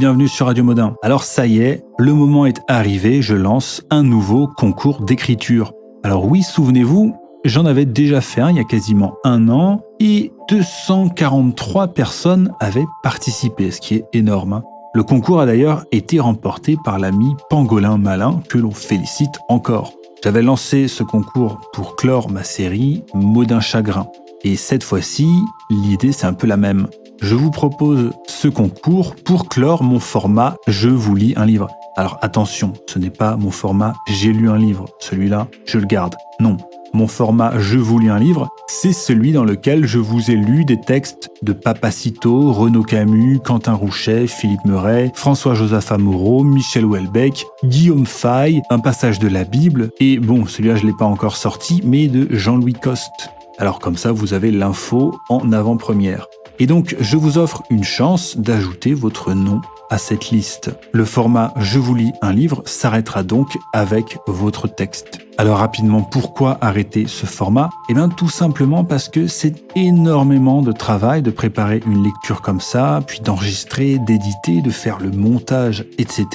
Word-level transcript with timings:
bienvenue 0.00 0.28
sur 0.28 0.46
Radio 0.46 0.64
Modin. 0.64 0.94
Alors 1.02 1.24
ça 1.24 1.46
y 1.46 1.60
est, 1.60 1.84
le 1.98 2.14
moment 2.14 2.46
est 2.46 2.62
arrivé, 2.68 3.20
je 3.20 3.34
lance 3.34 3.82
un 3.90 4.02
nouveau 4.02 4.48
concours 4.48 5.02
d'écriture. 5.02 5.74
Alors 6.04 6.24
oui, 6.24 6.42
souvenez-vous, 6.42 7.14
j'en 7.44 7.66
avais 7.66 7.84
déjà 7.84 8.22
fait 8.22 8.40
un 8.40 8.48
il 8.48 8.56
y 8.56 8.60
a 8.60 8.64
quasiment 8.64 9.16
un 9.24 9.50
an 9.50 9.82
et 9.98 10.32
243 10.48 11.88
personnes 11.88 12.50
avaient 12.60 12.86
participé, 13.02 13.70
ce 13.70 13.82
qui 13.82 13.96
est 13.96 14.06
énorme. 14.14 14.54
Hein. 14.54 14.62
Le 14.94 15.02
concours 15.02 15.38
a 15.38 15.44
d'ailleurs 15.44 15.84
été 15.92 16.18
remporté 16.18 16.78
par 16.82 16.98
l'ami 16.98 17.36
Pangolin 17.50 17.98
Malin, 17.98 18.40
que 18.48 18.56
l'on 18.56 18.70
félicite 18.70 19.38
encore. 19.50 19.92
J'avais 20.24 20.40
lancé 20.40 20.88
ce 20.88 21.02
concours 21.02 21.60
pour 21.74 21.96
clore 21.96 22.30
ma 22.30 22.42
série 22.42 23.04
Modin 23.12 23.60
Chagrin. 23.60 24.06
Et 24.44 24.56
cette 24.56 24.82
fois-ci, 24.82 25.28
l'idée 25.68 26.12
c'est 26.12 26.26
un 26.26 26.32
peu 26.32 26.46
la 26.46 26.56
même. 26.56 26.86
Je 27.22 27.34
vous 27.34 27.50
propose 27.50 28.12
ce 28.26 28.48
concours 28.48 29.14
pour 29.14 29.48
clore 29.48 29.82
mon 29.82 30.00
format 30.00 30.56
Je 30.66 30.88
vous 30.88 31.14
lis 31.14 31.34
un 31.36 31.44
livre. 31.44 31.68
Alors 31.94 32.18
attention, 32.22 32.72
ce 32.86 32.98
n'est 32.98 33.10
pas 33.10 33.36
mon 33.36 33.50
format 33.50 33.92
J'ai 34.08 34.32
lu 34.32 34.48
un 34.48 34.56
livre. 34.56 34.86
Celui-là, 35.00 35.46
je 35.66 35.78
le 35.78 35.84
garde. 35.84 36.14
Non, 36.40 36.56
mon 36.94 37.06
format 37.06 37.58
Je 37.58 37.76
vous 37.76 37.98
lis 37.98 38.08
un 38.08 38.18
livre, 38.18 38.48
c'est 38.68 38.94
celui 38.94 39.32
dans 39.32 39.44
lequel 39.44 39.86
je 39.86 39.98
vous 39.98 40.30
ai 40.30 40.34
lu 40.34 40.64
des 40.64 40.80
textes 40.80 41.28
de 41.42 41.52
Papacito, 41.52 42.52
Renaud 42.52 42.84
Camus, 42.84 43.38
Quentin 43.44 43.74
Rouchet, 43.74 44.26
Philippe 44.26 44.64
Meuret, 44.64 45.12
François-Joseph 45.14 45.92
Amoreau, 45.92 46.42
Michel 46.42 46.86
Houellebecq, 46.86 47.44
Guillaume 47.64 48.06
Fay, 48.06 48.62
un 48.70 48.78
passage 48.78 49.18
de 49.18 49.28
la 49.28 49.44
Bible, 49.44 49.90
et 50.00 50.18
bon, 50.18 50.46
celui-là 50.46 50.76
je 50.76 50.84
ne 50.84 50.90
l'ai 50.90 50.96
pas 50.96 51.04
encore 51.04 51.36
sorti, 51.36 51.82
mais 51.84 52.08
de 52.08 52.28
Jean-Louis 52.30 52.72
Coste. 52.72 53.30
Alors 53.58 53.78
comme 53.78 53.98
ça, 53.98 54.10
vous 54.10 54.32
avez 54.32 54.50
l'info 54.50 55.14
en 55.28 55.52
avant-première. 55.52 56.26
Et 56.60 56.66
donc, 56.66 56.94
je 57.00 57.16
vous 57.16 57.38
offre 57.38 57.62
une 57.70 57.84
chance 57.84 58.36
d'ajouter 58.36 58.92
votre 58.92 59.32
nom 59.32 59.62
à 59.88 59.96
cette 59.96 60.30
liste. 60.30 60.70
Le 60.92 61.06
format 61.06 61.54
Je 61.58 61.78
vous 61.78 61.94
lis 61.94 62.12
un 62.20 62.32
livre 62.32 62.62
s'arrêtera 62.66 63.22
donc 63.22 63.56
avec 63.72 64.18
votre 64.26 64.68
texte. 64.68 65.29
Alors 65.40 65.56
rapidement, 65.56 66.02
pourquoi 66.02 66.58
arrêter 66.60 67.06
ce 67.08 67.24
format? 67.24 67.70
Eh 67.88 67.94
bien 67.94 68.10
tout 68.10 68.28
simplement 68.28 68.84
parce 68.84 69.08
que 69.08 69.26
c'est 69.26 69.54
énormément 69.74 70.60
de 70.60 70.70
travail 70.70 71.22
de 71.22 71.30
préparer 71.30 71.80
une 71.86 72.04
lecture 72.04 72.42
comme 72.42 72.60
ça, 72.60 73.02
puis 73.06 73.20
d'enregistrer, 73.20 73.96
d'éditer, 74.00 74.60
de 74.60 74.68
faire 74.68 74.98
le 74.98 75.10
montage, 75.10 75.86
etc. 75.96 76.26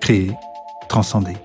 créez, 0.01 0.33
transcendez. 0.89 1.37